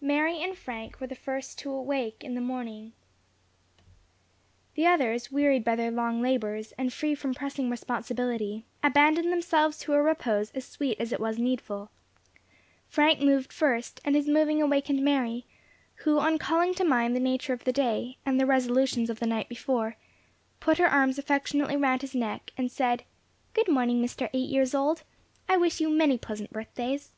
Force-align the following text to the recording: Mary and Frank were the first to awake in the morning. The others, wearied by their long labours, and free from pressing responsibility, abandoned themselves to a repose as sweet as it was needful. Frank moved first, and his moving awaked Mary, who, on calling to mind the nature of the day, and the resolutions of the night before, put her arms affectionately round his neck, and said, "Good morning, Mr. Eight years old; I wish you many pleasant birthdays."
Mary 0.00 0.40
and 0.40 0.56
Frank 0.56 1.00
were 1.00 1.08
the 1.08 1.16
first 1.16 1.58
to 1.58 1.72
awake 1.72 2.22
in 2.22 2.34
the 2.36 2.40
morning. 2.40 2.92
The 4.76 4.86
others, 4.86 5.32
wearied 5.32 5.64
by 5.64 5.74
their 5.74 5.90
long 5.90 6.22
labours, 6.22 6.70
and 6.78 6.92
free 6.92 7.16
from 7.16 7.34
pressing 7.34 7.68
responsibility, 7.68 8.64
abandoned 8.84 9.32
themselves 9.32 9.76
to 9.78 9.94
a 9.94 10.00
repose 10.00 10.52
as 10.52 10.64
sweet 10.64 11.00
as 11.00 11.12
it 11.12 11.18
was 11.18 11.40
needful. 11.40 11.90
Frank 12.88 13.20
moved 13.20 13.52
first, 13.52 14.00
and 14.04 14.14
his 14.14 14.28
moving 14.28 14.62
awaked 14.62 14.88
Mary, 14.88 15.44
who, 16.04 16.20
on 16.20 16.38
calling 16.38 16.72
to 16.74 16.84
mind 16.84 17.16
the 17.16 17.18
nature 17.18 17.52
of 17.52 17.64
the 17.64 17.72
day, 17.72 18.18
and 18.24 18.38
the 18.38 18.46
resolutions 18.46 19.10
of 19.10 19.18
the 19.18 19.26
night 19.26 19.48
before, 19.48 19.96
put 20.60 20.78
her 20.78 20.86
arms 20.86 21.18
affectionately 21.18 21.74
round 21.76 22.02
his 22.02 22.14
neck, 22.14 22.52
and 22.56 22.70
said, 22.70 23.02
"Good 23.52 23.66
morning, 23.66 24.00
Mr. 24.00 24.30
Eight 24.32 24.48
years 24.48 24.76
old; 24.76 25.02
I 25.48 25.56
wish 25.56 25.80
you 25.80 25.88
many 25.88 26.18
pleasant 26.18 26.52
birthdays." 26.52 27.10